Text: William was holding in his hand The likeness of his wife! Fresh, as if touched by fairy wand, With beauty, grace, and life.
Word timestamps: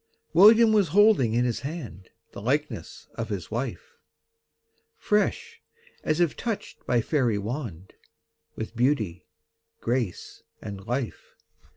William 0.33 0.73
was 0.73 0.87
holding 0.87 1.33
in 1.35 1.45
his 1.45 1.59
hand 1.59 2.09
The 2.31 2.41
likeness 2.41 3.07
of 3.13 3.29
his 3.29 3.51
wife! 3.51 3.99
Fresh, 4.97 5.61
as 6.03 6.19
if 6.19 6.35
touched 6.35 6.83
by 6.87 7.01
fairy 7.01 7.37
wand, 7.37 7.93
With 8.55 8.75
beauty, 8.75 9.27
grace, 9.79 10.41
and 10.59 10.87
life. 10.87 11.35